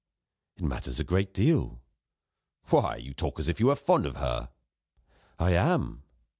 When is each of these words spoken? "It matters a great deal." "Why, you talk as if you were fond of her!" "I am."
"It 0.57 0.63
matters 0.63 0.99
a 0.99 1.03
great 1.03 1.31
deal." 1.31 1.83
"Why, 2.69 2.95
you 2.95 3.13
talk 3.13 3.39
as 3.39 3.47
if 3.47 3.59
you 3.59 3.67
were 3.67 3.75
fond 3.75 4.07
of 4.07 4.15
her!" 4.15 4.49
"I 5.37 5.51
am." 5.51 6.01